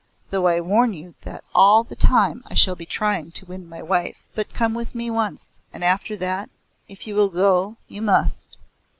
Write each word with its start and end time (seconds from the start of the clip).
Though 0.31 0.47
I 0.47 0.59
warn 0.61 0.93
you 0.93 1.13
that 1.25 1.43
all 1.53 1.83
the 1.83 1.95
time 1.95 2.41
I 2.47 2.55
shall 2.55 2.75
be 2.75 2.87
trying 2.87 3.29
to 3.33 3.45
win 3.45 3.69
my 3.69 3.83
wife. 3.83 4.17
But 4.33 4.51
come 4.51 4.73
with 4.73 4.95
me 4.95 5.11
once, 5.11 5.59
and 5.71 5.83
after 5.83 6.17
that 6.17 6.49
if 6.87 7.05
you 7.05 7.13
will 7.13 7.29
go, 7.29 7.77
you 7.87 8.01
must. 8.01 8.57